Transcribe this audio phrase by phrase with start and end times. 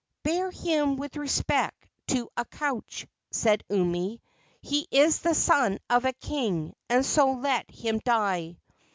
[0.23, 4.19] "Bear him with respect to a couch," said Umi.
[4.59, 8.57] "He is the son of a king, and so let him die."